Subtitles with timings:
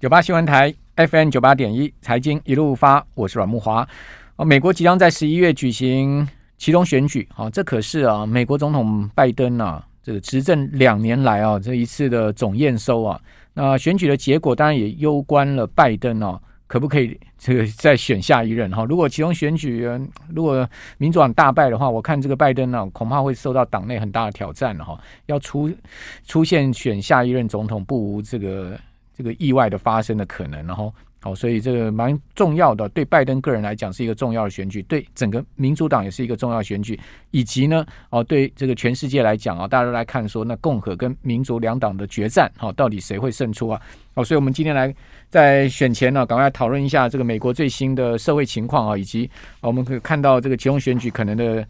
[0.00, 3.86] 九八新闻台 FM 九八点一，财经一路发，我是阮慕华。
[4.36, 6.26] 哦，美国即将在十一月举行
[6.56, 13.20] 其中选举，好，这可是啊，美国总统拜登啊，这个执政两年来啊，这一次的总验收啊，
[13.52, 18.86] 那选举的结果当然也攸关了拜登啊，可不可以这个再选下一任哈？
[18.86, 19.86] 如果其中选举
[20.34, 25.70] 如果民主党大败的话，我看这个拜登呢，恐怕会受到党内很大的挑战了哈，要出
[26.24, 28.80] 出现选下一任总统，不无这个。
[29.20, 36.98] 这个意外的发生的可能，然后好，所以这个蛮重要的，对拜登个人来讲是一个重要的选举，对整个民主党也是一个重要选举，
[37.32, 43.78] 以及呢，哦，对这个全世界来讲啊，大家都来看说，那共和跟民主两党的决战，好，到底谁会胜出啊？
[44.14, 44.94] 好，所以我们今天来
[45.28, 49.30] 在选前呢，赶快讨论一下这个美国最新的社会情况啊，以及
[49.60, 51.62] 我们可以看到这个其中选举可能的。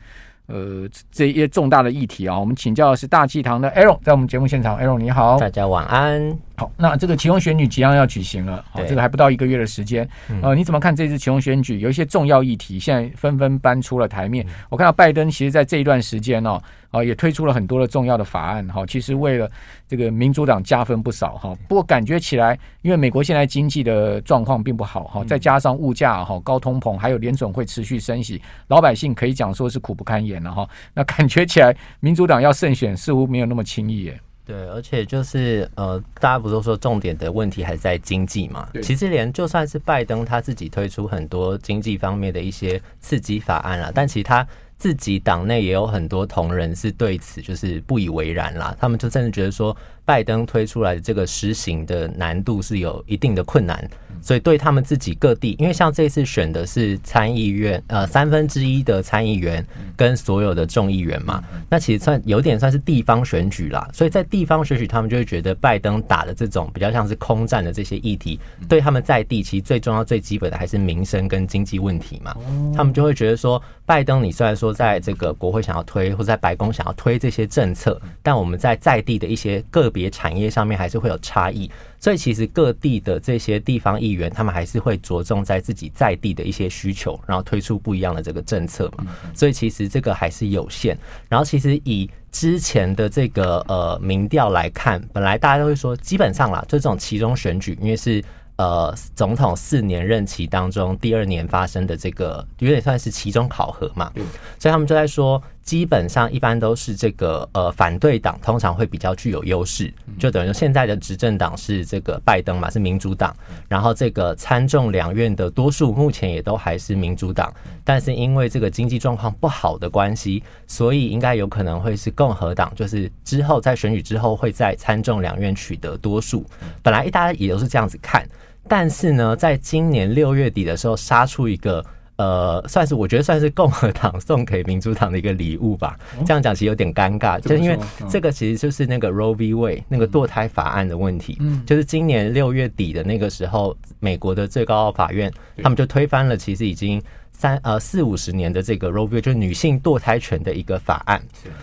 [0.50, 6.36] 呃，这一些重大的议题啊，我们请教的是大气堂的 Aaron，在我们节目现场，Aaron 你好，大家晚安。
[6.56, 10.06] 好，那这个期中选举即将要举行了，好，这个还不到一个月的时间，
[10.42, 11.78] 呃，你怎么看这次期中选举？
[11.80, 14.44] 有一些重要议题现在纷纷搬出了台面。
[14.68, 16.60] 我看到拜登其实在这一段时间哦。
[16.90, 19.50] 啊，也推出了很多的重要的法案，哈，其实为了
[19.86, 21.56] 这个民主党加分不少，哈。
[21.68, 30.68] 不过感觉起来，因为美国现在经济的状况并不好，哈，再加上物价哈高通膨，还有联总会持续升息，老百姓可以讲说是苦不堪言了，哈。
[30.92, 34.20] 那感觉起来，民主党要胜选似乎没有那么轻易耶。
[34.44, 38.68] 对，而且就是呃，大家不是说重点的问题还在经济嘛？
[38.82, 44.44] 其实连就算是拜登他自己推出很多经济方面的一些刺激法案啊，但其实他。
[44.80, 53.86] 自己党内也有很多同仁是对此就是不以为然啦，他们就真的觉得说，拜登推出来的这个实行的难度是有一定的困难，
[54.20, 59.64] 所以对他们自己各地，因为像这次选的是参议院，呃，三分之一的参议员
[59.96, 72.34] 跟所有的众议员嘛，那其实算有点算是地方选举啦，所以在地方选举，他们就会觉得拜登打的这种比较像是空战的这些议题，对他们在地其实最重要、最基本的还是民生跟经济问题嘛，
[72.74, 80.00] 他们就会觉得说，拜登你虽然说在这个国会想要推，或者在白宫想要推这些政策，但我们在在地的一些个别。
[80.00, 89.06] 别产业上面还是会有差异，所以其实各地的这些地方议员，他们还是会着重在自己在地的一些需求，然后推出不一样的这个政策嘛。
[89.34, 90.98] 所以其实这个还是有限。
[91.28, 98.24] 然后其实以之前的这个呃民调来看，本来大家都会说，基本上啦，就这种其中选举，因为是。
[98.56, 104.12] 呃，总统四年任期当中第二年发生的这个，有点算是期中考核嘛，
[104.58, 113.32] 所以他们就在说，基本上一般都是这个呃反对党通常会比较具有优势，就等于说现在的执政党是这个拜登嘛，是民主党，
[113.68, 117.54] 然后这个参众两院的多数目前也都还是民主党，
[117.84, 126.44] 但是因为这个经济状况不好的关系，所以应该有可能会是共和党，就是之后在选举之后会在参众两院取得多数，
[126.82, 128.28] 本来大家也都是这样子看。
[128.66, 131.84] 但是呢，在今年六月底的时候，杀出一个
[132.20, 135.98] 呃，算是我觉得算是共和党送给民主党的一个礼物吧。
[136.26, 137.78] 这样讲其实有点尴尬，就是因为
[138.10, 139.54] 这个其实就是那个 Roe v.
[139.54, 141.38] Wade 那个堕胎法案的问题。
[141.40, 145.32] 嗯，就是今年六月底的那个时候，美国的最高法院
[145.62, 147.02] 他们就推翻了，其实已经。
[147.32, 149.18] 三呃四五十年的这个 Roe v.
[149.18, 151.18] 就是女性堕胎权的一个法案，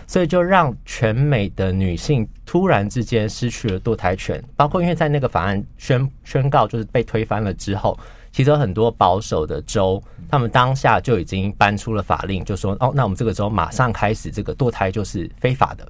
[0.08, 4.42] 所以就让全美的女性突然之间失去了堕胎权。
[4.56, 7.96] 包括因为在那个法案宣宣告就是被推翻了之后，
[8.32, 15.86] 其实很多保守的州，他们当下就已经搬出了法令，就说哦，那我们这个州马上开始这个堕胎就是非法的，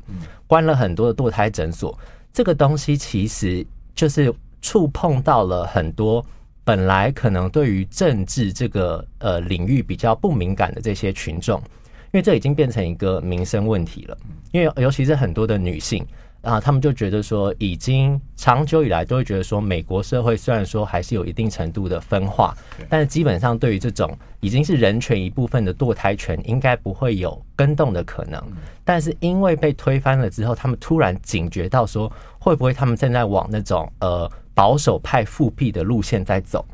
[0.46, 1.98] 关了很多的堕胎诊所。
[2.32, 4.32] 这个东西其实就是
[4.62, 6.24] 触碰到了很多。
[6.64, 14.14] 本来可能对于政治这个呃领域比较不敏感的这些群众，因为这已经变成一个民生问题了。
[14.52, 16.06] 因为尤其是很多的女性
[16.42, 22.56] 啊，他们就觉得说，已经长久以来都会觉得说，美国社会虽然说还是有一定程度的分化，
[22.88, 28.42] 但是基本上对于这种已经是人权一部分的堕胎权，应该不会有跟动的可能。
[28.84, 34.30] 但是因为被推翻了之后，他们突然警觉到说，会不会他们正在往那种呃。
[34.58, 36.66] 保守派复辟的路线在走，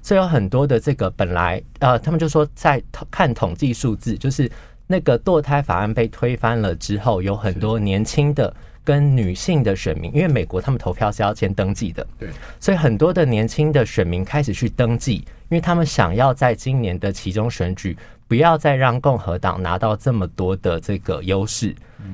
[0.00, 2.80] 所以有很多的这个本来呃，他们就说在
[3.10, 4.48] 看统计数字，就是
[4.86, 8.54] 那个堕胎法案被推翻了之后，有很多年轻的
[8.84, 12.28] 跟女性的选民，因为美国他们投票是要先登记的，对，
[12.60, 17.96] 所以很多的年轻的选民开始去登记，因为他们想要在今年的其中选举。
[18.28, 21.68] 不要再让共和党拿到这么多的这个优势，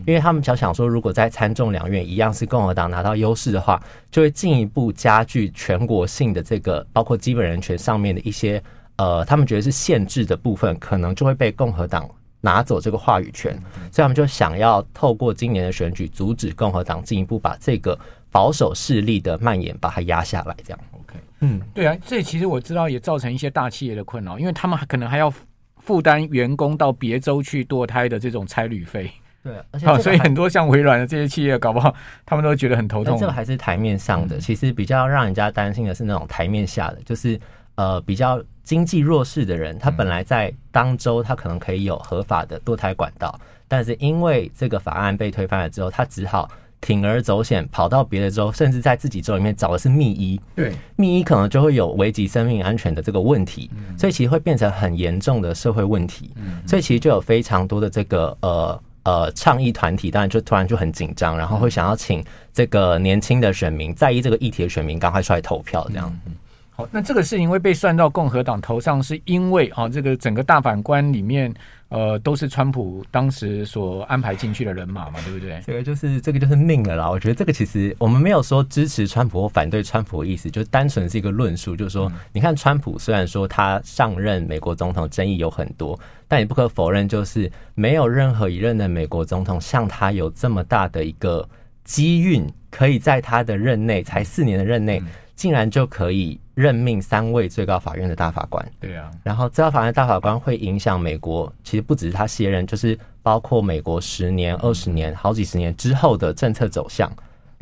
[0.04, 3.80] 因为他们想想说，如果在参众两院一样是共和党拿到优势的话，
[4.10, 8.60] 就会进一步加剧全国性的这个包括基本人权上面的一些
[8.96, 13.52] 呃，他们觉得是限制的部分，可能就会被共和党拿走这个话语权，
[13.90, 17.98] 所以他们就想要透过今年的选举阻止共和党进一步把这个
[18.30, 20.78] 保守势力的蔓延把它压下来，这样。
[20.92, 21.14] OK。
[21.40, 25.32] 嗯，对啊，这其实我知道也造成一些大企业的困扰，因为他们可能还要
[25.76, 29.10] 负担员工到别州去堕胎的这种差旅费。
[29.42, 31.94] 对， 而且好，所以很多像微软的这些企业，搞不好
[32.26, 33.16] 他们都觉得很头痛。
[33.18, 37.40] 这个还是台面上的，其实比较让人家担心的是那种台面下的，就是
[37.78, 43.38] 呃比较经济弱势的人，他本来在当州他可能可以有合法的堕胎管道，
[43.68, 46.50] 但是因为这个法案被推翻了之后，他只好
[46.82, 50.40] 铤而走险，跑到别的州，甚至在自己州里面找的是密医。
[50.56, 56.30] 对，密医可能就会有危及生命安全的这个问题，所以其实会变成很严重的社会问题。
[56.66, 58.82] 所以其实就有非常多的这个呃。
[59.04, 62.22] 呃，倡议团体当然就突然就很紧张，然后会想要请
[62.52, 66.14] 这个年轻的选民在意这个议题的选民赶快出来投票，这样。
[66.26, 66.34] 嗯。
[66.78, 71.52] 好，那这个事情会被算到共和党头上，是因为啊，这个整个大法官里面。
[71.90, 75.58] 呃，都是川普当时所安排进去的人马嘛，对不对？
[75.66, 77.08] 这个就是这个就是命了啦。
[77.08, 85.98] 我觉得这个其实我们没有说支持川普或反对川普的意思，就单纯是一个论述，就是说，你看川普虽然说他上任美国总统争议有很多，
[86.28, 91.48] 但也不可否认，就是没有任何一任的美国总统像他有这么大的一个
[91.84, 95.02] 机运，可以在他的任内才四年的任内。
[95.38, 107.08] 竟然就可以任命三位最高法院的大法官，对啊，然后最高法院的大法官会影响美国，其实不只是他卸任，就是包括美国十年、二十年、好几十年之后的政策走向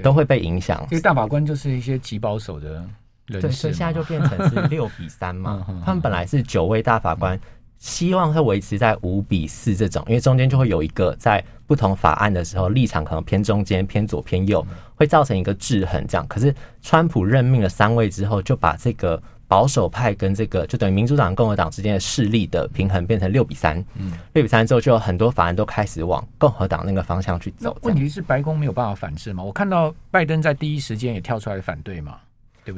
[0.03, 0.87] 都会被影响。
[0.89, 2.83] 这个大法官就是一些极保守的
[3.27, 5.67] 人，对，所以现在就变成是六比三嘛。
[5.85, 7.39] 他们本来是九位大法官。
[7.79, 14.65] 希望会维持在五比四这种，因为中间就会有一个在不同法案的时候立场可能偏中间、偏左、偏右，
[14.95, 16.05] 会造成一个制衡。
[16.07, 23.79] 这样，可是川普任命了三位之后，就把这个保守派跟这个就等于民主党、共和党之间的势力的平衡变成六比三。
[23.97, 27.77] 嗯，六比三之后，就有很多法案都开始往共和党那个方向去走。
[27.83, 29.43] 问题是白宫没有办法反制吗？
[29.43, 32.17] 我看到拜登在第一时间也跳出来反对嘛。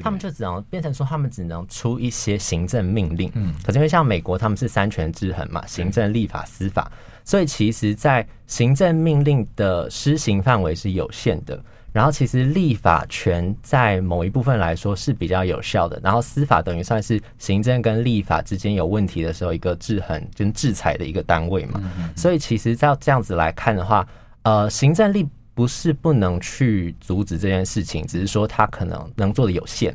[0.03, 3.31] 他们就只能变成说，他们只能出一些行政命令。
[3.35, 6.91] 嗯，可是因为像美国，他们是三权制衡嘛，行政、立法、司法，
[7.25, 11.63] 所以其实，在行政命令的施行范围是有限的。
[11.91, 15.99] 然后，其实立法权在某一部分来说是比较有效的。
[16.03, 21.81] 然后，司法等于算是行政跟立法之间有问题的时候一个制衡跟制裁的一个单位嘛。
[22.15, 24.07] 所以，其实照这样子来看的话，
[24.43, 25.27] 呃，行政立。
[25.59, 29.93] 不是不能去阻止这件事情，只是说他可能能做的有限，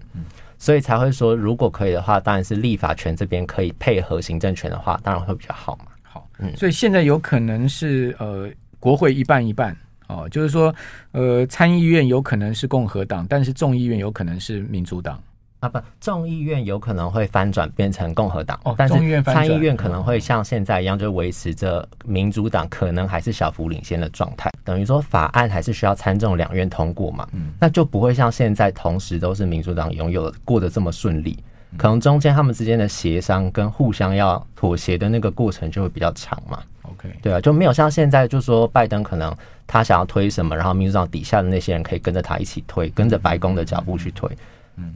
[0.57, 5.86] 所以才会说，如果可以的话，当然是立法权这边可以配合行政权的话，当然会比较好嘛。
[6.01, 9.74] 好，嗯，所以现在有可能是呃，国会一半一半
[10.07, 10.75] 哦，就是说
[11.13, 15.18] 呃，参议院有可能是共和党，但是众议院有可能是民主党。
[15.63, 24.51] 啊不，众议院有可能会翻转变成共和党，哦，但是参议院可能会像现在一样，就维持着民主党可能还是小幅领先的状态。
[24.65, 31.42] 等于说法案还是需要参众两院通过嘛，嗯，那就不会像现在同时都是民主党拥有过得这么顺利，
[31.77, 36.60] 可能中间他们之间的协商跟互相要妥协的那个过程就会比较长嘛。
[36.81, 39.33] OK，对啊，就没有像现在就说拜登可能
[39.65, 44.30] 他想要推什么，然后民主党底下的那些人可以跟着他一起推，跟着白宫的脚步去推，
[44.75, 44.94] 嗯。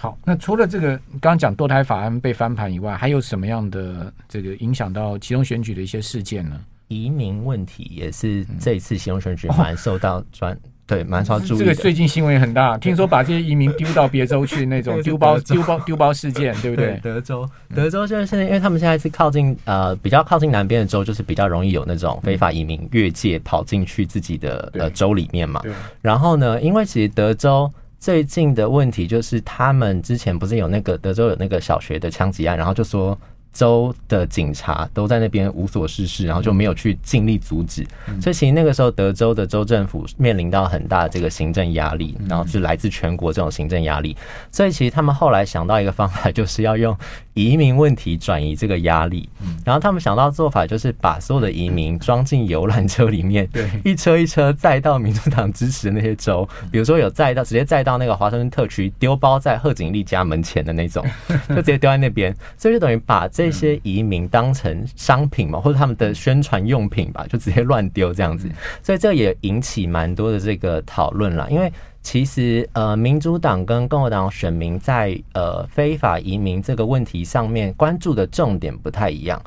[0.00, 6.60] 好，那除了这个刚刚讲堕胎法案被翻盘以外，还有什么样的这个影响到其中选举的一些事件呢？
[6.86, 11.64] 移民问题也是这一次其中选举蛮受到专、哦、对蛮受注意的。
[11.64, 16.98] 这个最近新闻也很大，听说把这些移民丢到别州去，那种丢包 丢包 丢包事件，对不对？
[17.02, 17.44] 对德州，
[17.74, 25.60] 德州就是现在，因为他们现在是靠近呃比较靠近南边的州，就是比较容易有那种非法移民越界跑进去自己的呃州里面嘛。
[26.00, 27.68] 然后呢，因为其实德州。
[27.98, 33.18] 最近的问题就是，他们之前不是有那个德州有那个小学的枪击案，然后就说。
[33.50, 37.84] 州的警察都在那边无所事事，然后就没有去尽力阻止，
[38.20, 44.16] 所以其实那个时候德州的州政府面临到很大的这个行政压力，然后是来自全国这种行政压力，
[44.52, 46.96] 所以其实他们后来想到一个方法，就是要用
[47.38, 49.28] 移民问题转移这个压力，
[49.64, 61.04] 然后他们想到的做法就是把所有的移民装进游览车里面，对，一车一车载到民主党支持的那些州，比如说有载到直接载到那个华盛顿特区，丢包在贺锦丽家门前的那种，
[61.50, 63.48] 就直接丢在那边，所以就等于把这。
[63.48, 68.46] 这些移民当成商品嘛，或者他们的宣传用品吧，就直接乱丢这样子，
[68.82, 71.46] 所以这也引起蛮多的这个讨论啦。
[71.48, 71.72] 因为
[72.10, 79.38] 其实呃，民主党跟共和党选民在呃非法移民这个问题上面关注的重点不太一样。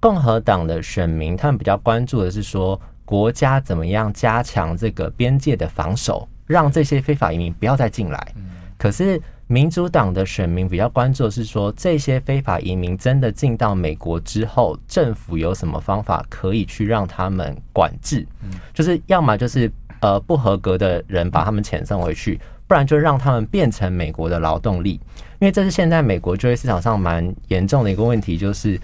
[0.00, 8.34] 共和党的选民他们比较关注的是说，国家怎么样加强这个边界的防守，让这些非法移民不要再进来。
[8.76, 9.22] 可是。
[9.50, 18.26] 民主党的选民比较关注的是说，这些非法移民真的进到美国之后，政府有什么方法可以去让他们管制？
[18.74, 25.00] 就是要么就是呃不合格的人把他们遣送回去，不然就让他们变成美国的劳动力，
[25.38, 28.80] 因为这是现在美国就业市场上蛮严重的一个问题，就是。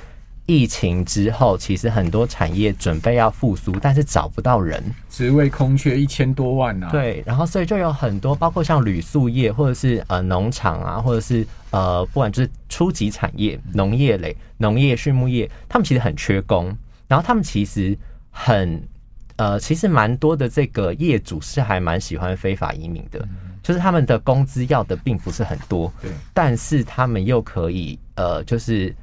[0.46, 4.78] 疫情之后，其实很多产业准备要复苏，但是找不到人，
[5.08, 6.90] 职位空缺一千多万啊。
[6.90, 16.76] 对，然后所以就有很多，包括像铝塑业，或者是呃农场啊，或者是呃不管就是初级产业、农业类、农业、畜牧业，他们其实很缺工。
[17.08, 17.96] 然后他们其实
[18.30, 18.86] 很
[19.36, 28.94] 呃，其实蛮多的这个业主是还蛮喜欢非法移民的，嗯、就是他们的工资要的并不是很多，对，但是他们又可以呃，就是。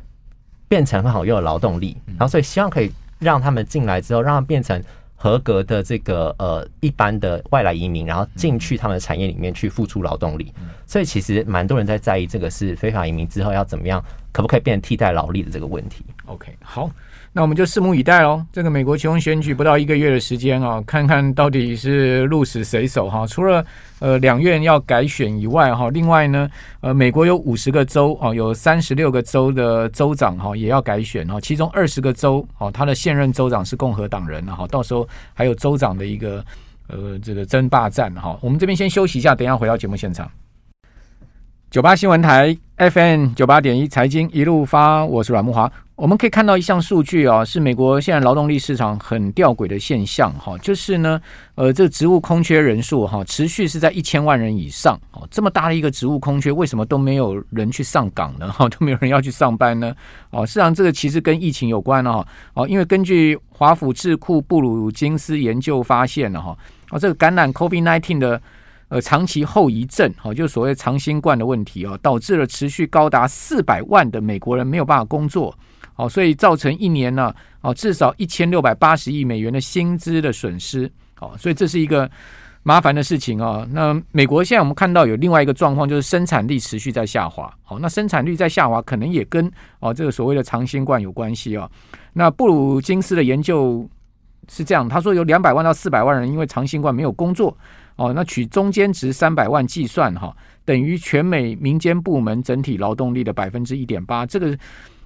[0.71, 4.81] 变成很好用的劳动力，然后所以希望可以让他们进来之后，让他们变成
[5.17, 10.53] 合格的这个呃一般的外来移民，然后进去他们的产业里面去付出劳动力。
[10.87, 16.05] 所以其实蛮多人在在意这个是非法移民之后要怎么样，可不可以变成替代劳力的这个问题。
[16.27, 16.89] OK，好。
[17.33, 18.45] 那我们就拭目以待喽。
[18.51, 23.25] 这个美国期中选举不到一个月的时间啊，看看到底是鹿死谁手哈。
[23.25, 23.65] 除了
[23.99, 26.49] 呃两院要改选以外哈，另外呢，
[26.81, 31.39] 呃美国有五十个州啊，有三十六个州的州长哈也要改选哈。
[31.39, 36.43] 其中二十个州哦，他的现任州长是共和党人哈，到时候还有州长的一个
[36.87, 38.37] 呃这个争霸战哈。
[38.41, 40.29] 我们这边先休息一下，等一下回到节目现场。
[41.69, 45.71] 九八新闻台 FM 九八点一财经一路发，我是阮木华。
[46.01, 51.21] 我们可以看到一项数据啊，是美国现在劳动力市场很吊诡的现象哈，就是呢，
[51.53, 55.27] 呃，这个职务空缺人数哈，持续是在一千万人以上哦。
[55.29, 58.51] 这么大的一个职务空缺，为什么都没有人去上岗呢？
[58.51, 59.95] 哈， 都没有人要去上班呢？
[60.31, 62.25] 哦，事实上这个其实跟疫情有关哦。
[62.55, 66.57] 哦，因为根据华府智库布鲁金斯研究发现了哈，
[66.89, 68.41] 哦，这个感染 COVID-19 的。
[68.89, 75.57] 呃，长期后遗症，好，就所谓长新冠的问题啊，导致了持续高达四百万的美国人没有办法工作，
[75.95, 82.09] 哦，所以造成一年呢，哦，至少一千六百八十亿美元的薪资的损失，哦，所以这是一个
[82.63, 83.67] 麻烦的事情啊。
[83.71, 91.69] 那美国现在我们看到有另外一个状况，就是生产力持续在下滑，哦，那生产率在下滑，可能也跟哦这个所谓的长新冠有关系啊。
[92.13, 93.87] 那布鲁金斯的研究
[94.49, 97.55] 是这样，他说有两百万到四百万人因为长新冠没有工作。
[97.97, 104.57] 哦，那取中间值三百万计算哈，等于全美民间部门整体劳动力的百分之一点八，这个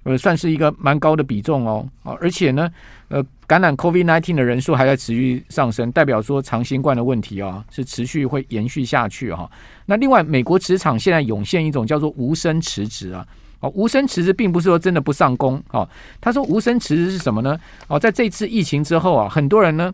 [0.06, 1.86] 呃算是一个蛮高的比重哦。
[2.04, 2.72] 哦，而且呢，
[3.10, 9.50] 呃，感染 COVID-19 的人数还在持续上升，代表说长新冠的问题啊是持续会延续下去哈。
[9.86, 13.28] 那另外，美国职场现在涌现一种叫做无声辞职啊。
[13.60, 15.62] 哦，无声辞职并不是说真的不上工。
[15.72, 15.88] 哦，
[16.22, 17.60] 他说无声辞职是什么呢？
[17.88, 19.94] 哦，在这次疫情之后啊，很多人呢。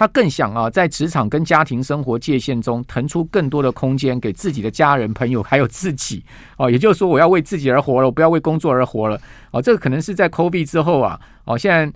[0.00, 6.24] 他更想啊，在职场跟家庭生活界限中腾出更多的空间给自己的家人、朋友，还有自己
[6.56, 6.70] 哦。
[6.72, 9.60] 也就是说，我要为自己而活了，我不要为工作而活了哦。
[9.60, 11.92] 这个可能是在 COVID 之后啊，哦，现在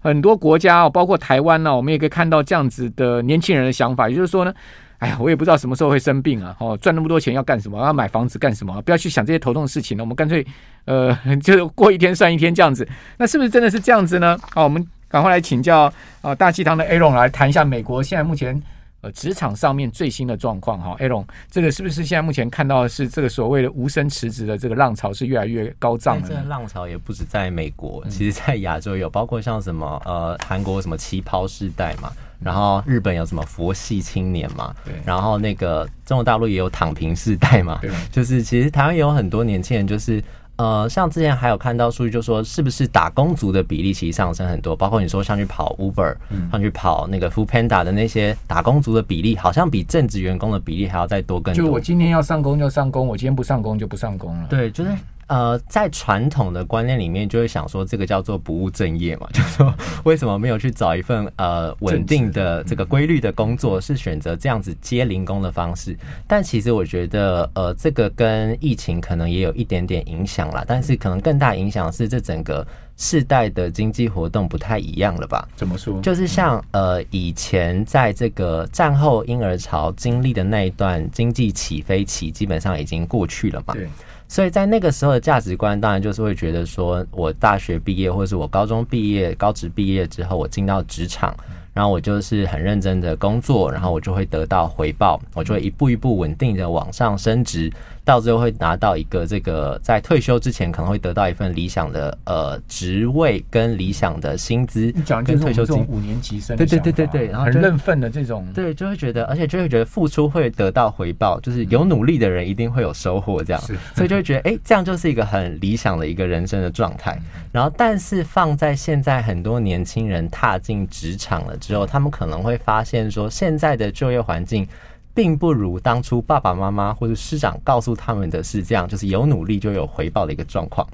[0.00, 4.54] 很多国家哦，包括台湾呢，我们也可以看到这样子的年轻人的想法，也就是说呢，
[5.00, 7.78] 哎呀，我也不知道什么时候会生病啊，哦，赚那么多钱要干什么？
[7.84, 8.80] 要买房子干什么？
[8.80, 10.42] 不要去想这些头痛的事情了，我们干脆
[10.86, 12.88] 呃， 就过一天算一天这样子。
[13.18, 14.38] 那是不是真的是这样子呢？
[14.54, 14.82] 好，我们。
[15.12, 15.92] 赶快来请教
[16.22, 16.34] 啊！
[16.34, 18.60] 大气堂的 Aaron 来谈一下美国现在目前
[19.02, 20.96] 呃职场上面最新的状况哈。
[21.00, 26.26] Aaron，这个是不是现在目前看到的是这个所谓的无声辞职的这个浪潮是越来越高涨了？
[26.26, 40.24] 这个浪潮也不止在美国，其实在亚洲有，包括像什么呃韩国什么旗袍世代嘛，然后日本有什么佛系青年嘛，对，然后那个中国大陆也有躺平世代嘛，对，就是其实台湾也有很多年轻人就是。
[40.56, 46.14] 呃，像之前还有看到数据，就说是不是打工族的比例其实上升很多，包括你说像去跑 Uber，
[46.50, 51.64] 像去跑那个 Foodpanda 的那些打工族的比例，好像比正职员工的比例还要再多更多。
[51.64, 54.46] 就我今天要上工就上工，我今天不上工就不上工了。
[54.48, 54.90] 对，就是。
[55.32, 59.74] 呃，在传统的观念里面，就会想说这个叫做不务正业嘛， 就是说
[60.04, 65.96] 为什么没有去找一份呃稳定的这个规律的工作，是选择这样子接零工的方式？
[66.26, 72.66] 但其实我觉得，呃，这个跟疫情可能也有一点点影响啦，但是可能更大影响是这整个
[72.98, 75.48] 世代的经济活动不太一样了吧？
[75.56, 75.98] 怎么说？
[76.02, 83.72] 就是像呃以前在这个战后婴儿潮经历的那一段经济起飞期，基本上已经过去了嘛。
[83.72, 83.88] 对。
[84.32, 91.36] 所以在那个时候的价值观，当然就是会觉得说，我大学毕业或者是我高中毕业、高职毕业之后，我进到职场。
[91.74, 97.70] 然后我就是很认真的工作，然后我就会得到回报，我就会一步一步稳定的往上升职，
[98.04, 104.92] 到最后会拿到一个这个在退休之前可能会得到一份理想的呃职位跟理想的薪资。
[104.94, 113.62] 你讲的就是退休金五年级生，对对对对对，然后很认份的这种，对，就会觉得，而且就会觉得付出会得到回报，就是有努力的人一定会有收获，这样，
[113.94, 117.16] 所以就会觉得，哎，这样就是一个很理想的一个人生的状态。
[117.52, 121.56] 然后，但是放在现在很多年轻人踏进职场了。
[121.58, 124.66] 之后，他们可能会发现说，现在的就业环境
[125.14, 130.86] 并不如当初爸爸妈妈或者师长告诉他们的是这样，就是有努力就有回报的一个状况。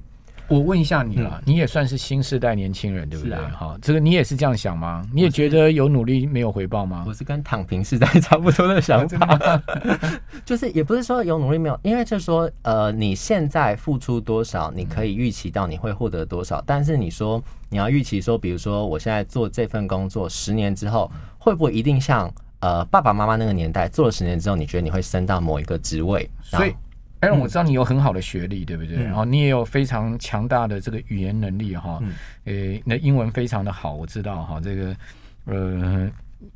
[0.48, 3.36] 我问一下你了，你也算是新时代年轻人，对不对？
[3.50, 5.04] 哈，这个你也是这样想吗？
[5.12, 7.04] 你也觉得有努力没有回报吗？
[7.06, 9.62] 我是跟躺平世代差不多的想法，
[10.46, 16.64] 就是也不是说有努力没有，因为就是说，呃，你现在付出多少，你可以预期到你会获得多少。
[16.66, 26.28] 但是你说你要预期说，比如说我现在做这份工作，十年之后会不会一定像呃爸爸妈妈那个年代做了十年之后，你觉得你会升到某一个职位？
[26.42, 26.74] 所以。
[27.20, 28.94] 哎，我知道你有很好的学历，对不对？
[29.02, 32.00] 然后你也有非常强大的这个语言能力，哈，
[32.44, 34.96] 诶，那英文非常的好，我知道，哈，这个，
[35.46, 36.08] 呃，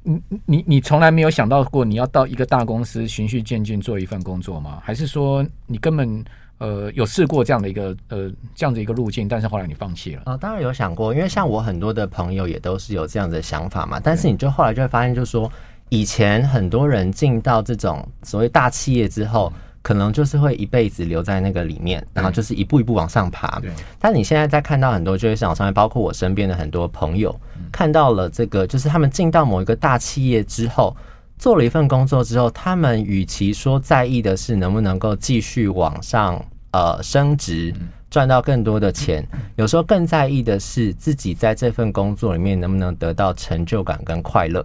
[0.04, 4.80] 你你你从来没有想到过你要到一个大公司循序渐进做一份工作吗？
[4.84, 6.24] 还是说你根本
[6.58, 10.22] 呃有试过这样的一个呃这样的一个路径，但是后来你放弃了？
[10.26, 13.98] 啊，当然有想过，因为像我很多的朋友也都是有这样的想法嘛。
[13.98, 15.50] 但是你就后来就会发现，就是说
[15.92, 19.52] 以前很多人进到这种所谓大企业之后。
[19.84, 23.60] 可能就是会一辈子留在那个里面，然后就是一步一步往上爬。
[23.98, 27.34] 但你现在在看到很多就业市场上面，包括我身边的很多朋友，
[27.72, 30.96] 看到了这个，就是他们进到某一个大企业之后，
[31.36, 37.74] 做了一份工作之后，他们与其说在意的是能不能够继续往上呃升职，
[38.08, 44.64] 赚到更多的钱，有时候更在意的是自己在这份工作里面能不能得到成就感跟快乐。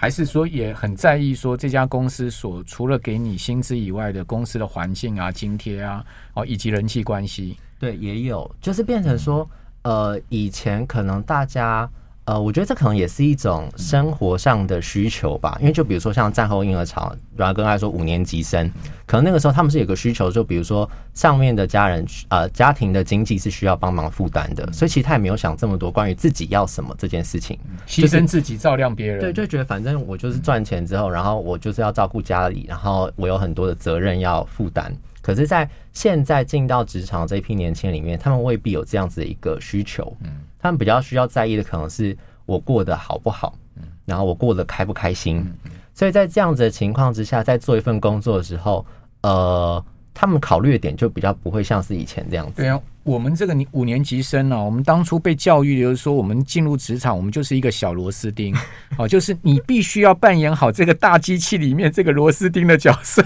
[0.00, 9.48] 还是说也很在意说这家公司所除了给你薪资以外的公司的环境啊、津贴啊，哦，以及人际关系，对，也有，就是变成说，
[9.82, 11.90] 呃，以前可能大家。
[12.28, 18.70] 呃，我觉得这可能也是一种生活上的需求吧，因为就比如说像战后婴儿潮，然后刚才说五年级生，
[19.06, 34.94] 可能那个时候他们是有个需求，就比如说上面的家人，呃，家庭的经济是需要帮忙负担的，所以其实他也没有想这么多关于自己要什么这件事情，牺牲自己照亮别人，对，就觉得反正我就是赚钱之后，然后我就是要照顾家里，然后我有很多的责任要负担。
[35.22, 40.16] 可是，在现在进到职场这一批年轻人里面，他们未必有这样子的一个需求。
[40.22, 42.16] 嗯，他们比较需要在意的可能是
[42.48, 45.46] 我过得好不好，嗯，然后我过得开不开心。
[45.94, 48.84] 所以在这样子的情况之下，在做一份工作的时候，
[49.22, 49.84] 呃。
[50.20, 52.54] 他们考虑的点就比较不会像是以前这样子。
[52.56, 58.52] 对啊，我们这个五年级生啊，我们当初被教育的就是说，我们进入职场，我们就是一个小螺丝钉，
[58.98, 63.22] 哦，就是你必须要扮演好这个大机器里面这个螺丝钉的角色，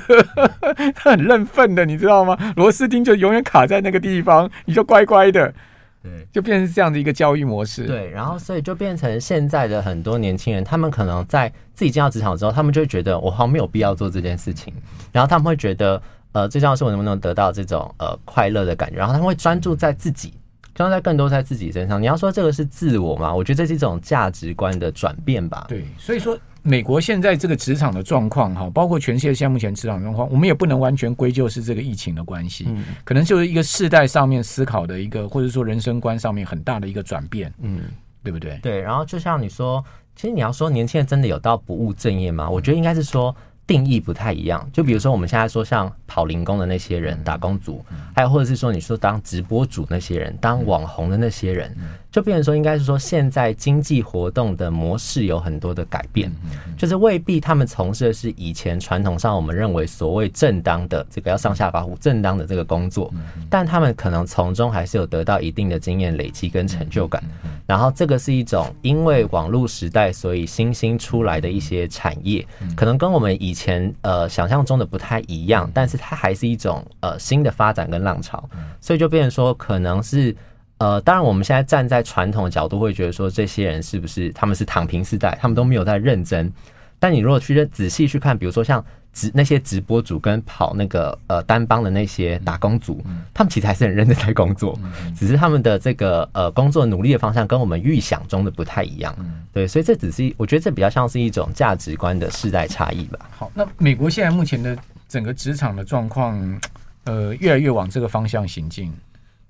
[0.94, 2.36] 他 很认份的，你知道吗？
[2.56, 5.54] 螺丝钉就永远卡在那个地方，你就乖乖的，
[6.02, 7.86] 对，就变成这样的一个教育模式。
[7.86, 14.74] 对，然后所以就变成现在的很多年轻人，他们可能在自己进到职场之后，他们就会觉得我好像没有必要做这件事情，
[15.12, 16.02] 然后他们会觉得。
[16.34, 20.32] 呃，最重要是我能不能得到这种呃快乐的感觉，然后他们会专注在自己，
[20.74, 22.00] 专注在更多在自己身上。
[22.00, 23.34] 你要说这个是自我吗？
[23.34, 25.66] 我觉得这是一种价值观的转变吧。
[25.68, 37.80] 对，所以说美国现在这个职场的状况哈，包括全世界现在目前职场状况，我们也不能完全归咎是这个疫情的关系，嗯，可能就是一个世代上面思考的一个，或者说人生观上面很大的一个转变，嗯，
[38.22, 38.58] 对不对？
[38.62, 42.48] 对，然后就像你说，其实你要说年轻人真的有到不务正业吗？
[42.48, 43.34] 我觉得应该是说。
[43.72, 47.82] 定义不太一样，就比如说我们现在说像跑零工的那些人，打工族，
[48.14, 51.74] 还有或者是说你说当直播主那些人，当网红的那些人，
[52.10, 56.30] 就变成说应该是说现在经济活动的模式有很多的改变，
[56.76, 63.10] 就是未必他们从事的是以前传统上我们认为所谓正当的这个要上下发户正当的这个工作，
[63.48, 67.24] 但他们可能从中还是有得到一定的经验累积跟成就感，
[67.66, 78.42] 然后这个是一种因为网络时代所以新兴出来的一些产业，可能跟我们以以前呃想象中的不太一样，但是它还是一种呃新的发展跟浪潮，
[78.80, 80.34] 所以就变成说可能是
[80.78, 86.52] 呃，当然我们现在站在传统的角度会觉得说这些人是不是他们是躺平时代，他们都没有在认真。
[87.02, 94.78] 但你如果去仔细去看，比如说像直那些直播主跟跑那个呃单帮的那些打工族，他们其实还是很认真在工作，
[95.16, 99.12] 只是他们的这个呃工作努力的方向跟我们预想中的不太一样。
[99.52, 103.18] 对，所以这只是我觉得这比较像是一种价值观的世代差异吧。
[103.36, 106.60] 好，那美国现在目前的整个职场的状况，
[107.02, 108.92] 呃，越来越往这个方向行进。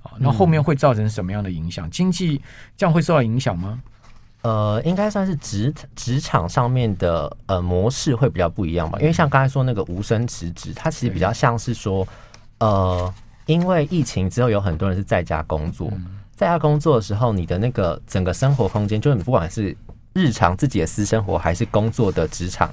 [0.00, 1.88] 好，那后面会造成什么样的影响？
[1.90, 2.40] 经济
[2.78, 3.78] 这样会受到影响吗？
[4.42, 12.04] 呃，应该算是职职场上面的呃模式会比较不一样吧，因为像刚才说那个无声辞职，它其实比较像是说，
[12.58, 13.14] 呃，
[13.46, 15.88] 因为疫情之后有很多人是在家工作，
[16.34, 19.76] 在家工作的时候，你的那个整个生活空间，就是你不管是
[20.12, 22.68] 日常自己的私生活，还是工作的职场，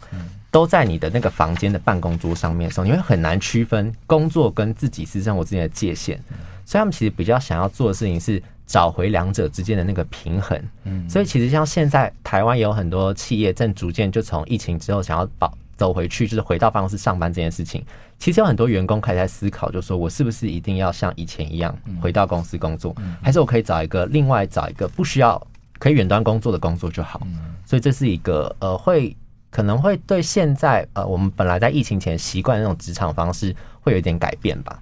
[0.49, 6.19] 都在你的那个房间的办公桌上面的时候，你会很难区分工作跟自己私生活之间的界限，
[6.65, 8.41] 所以他们其实比较想要做的事情是。
[8.69, 17.84] 找回两者之间的那个平衡，嗯，所以其实像现在台湾也有很多企业正逐渐就从疫情之后想要保走回去，就是回到办公室上班这件事情，
[18.19, 25.41] 其实有很多员工开始在思考，就是说我是不是一定要像以前一样回到公司工作，还是我可以找一个另外找一个不需要
[25.79, 27.19] 可以远端工作的工作就好。
[27.65, 29.17] 所以这是一个呃，会
[29.49, 34.79] 可能会对现在呃，我们本来在疫情前习惯的那种职场方式会有一点改变吧。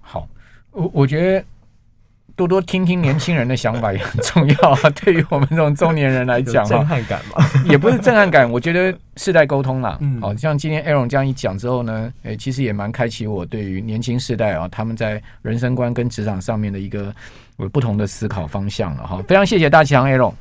[0.00, 0.26] 好，
[0.70, 1.44] 我我觉得。
[2.40, 4.78] 多多听听年轻人的想法也很重要啊！
[5.04, 8.50] 对于我们这种中年人来讲，震撼感嘛，也不是震撼感。
[8.50, 17.14] 我觉得世代沟通啦，嗯，好像今天 Aaron 这样一讲之后呢，诶，其实也蛮开启我对于年轻世代啊，他们在人生观跟职场上面的一个
[17.70, 19.22] 不同的思考方向了哈。
[19.28, 20.32] 非常谢谢大强 Aaron。